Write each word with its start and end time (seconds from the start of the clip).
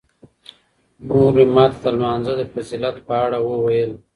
مور 1.07 1.31
مې 1.37 1.45
ماته 1.55 1.77
د 1.83 1.85
لمانځه 1.95 2.33
د 2.37 2.41
فضیلت 2.53 2.95
په 3.07 3.13
اړه 3.25 3.37
وویل. 3.41 3.91